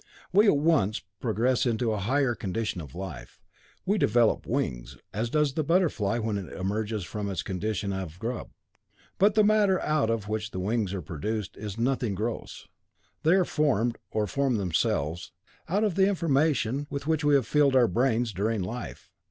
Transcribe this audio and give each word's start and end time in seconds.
We 0.33 0.47
at 0.47 0.57
once 0.57 1.03
progress 1.19 1.67
into 1.67 1.91
a 1.91 1.99
higher 1.99 2.33
condition 2.33 2.81
of 2.81 2.95
life. 2.95 3.39
We 3.85 3.99
develop 3.99 4.47
wings, 4.47 4.97
as 5.13 5.29
does 5.29 5.53
the 5.53 5.63
butterfly 5.63 6.17
when 6.17 6.39
it 6.39 6.51
emerges 6.53 7.03
from 7.03 7.29
its 7.29 7.43
condition 7.43 7.93
of 7.93 8.17
grub. 8.17 8.49
But 9.19 9.35
the 9.35 9.43
matter 9.43 9.79
out 9.81 10.09
of 10.09 10.27
which 10.27 10.49
the 10.49 10.59
wings 10.59 10.91
are 10.95 11.03
produced 11.03 11.55
is 11.55 11.77
nothing 11.77 12.15
gross. 12.15 12.67
They 13.21 13.33
are 13.35 13.45
formed, 13.45 13.99
or 14.09 14.25
form 14.25 14.55
themselves, 14.55 15.33
out 15.69 15.83
of 15.83 15.93
the 15.93 16.07
information 16.07 16.87
with 16.89 17.05
which 17.05 17.23
we 17.23 17.35
have 17.35 17.45
filled 17.45 17.75
our 17.75 17.87
brains 17.87 18.33
during 18.33 18.63
life. 18.63 19.11